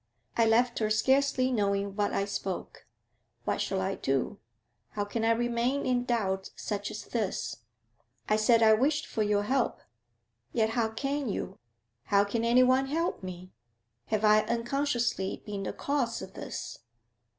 I 0.35 0.47
left 0.47 0.79
her 0.79 0.89
scarcely 0.89 1.51
knowing 1.51 1.95
what 1.95 2.11
I 2.11 2.25
spoke. 2.25 2.87
What 3.45 3.61
shall 3.61 3.79
I 3.79 3.93
do? 3.93 4.39
How 4.93 5.05
can 5.05 5.23
I 5.23 5.29
remain 5.29 5.85
in 5.85 6.05
doubt 6.05 6.49
such 6.55 6.89
as 6.89 7.03
this? 7.05 7.57
I 8.27 8.35
said 8.35 8.63
I 8.63 8.73
wished 8.73 9.05
for 9.05 9.21
your 9.21 9.43
help, 9.43 9.79
yet 10.53 10.71
how 10.71 10.89
can 10.89 11.29
you 11.29 11.59
how 12.05 12.23
can 12.23 12.43
anyone 12.43 12.87
help 12.87 13.21
me? 13.21 13.51
Have 14.07 14.25
I 14.25 14.41
unconsciously 14.41 15.43
been 15.45 15.61
the 15.61 15.71
cause 15.71 16.19
of 16.23 16.33
this?' 16.33 16.79